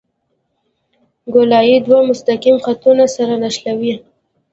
ګولایي 1.33 1.75
دوه 1.85 1.99
مستقیم 2.09 2.57
خطونه 2.65 3.05
سره 3.15 3.33
نښلوي 3.43 3.93